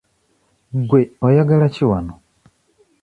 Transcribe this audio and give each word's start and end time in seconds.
Gwe 0.87 1.01
oyagala 1.27 1.65
ki 1.73 1.83
wano? 1.89 2.15